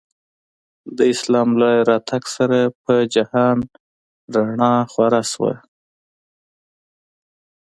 د 0.97 0.99
اسلام 1.13 1.49
له 1.61 1.69
راتګ 1.89 2.23
سره 2.35 2.59
په 2.83 2.93
جهان 3.13 3.57
رڼا 4.33 4.73
خوره 4.91 5.21
شوله. 5.31 5.57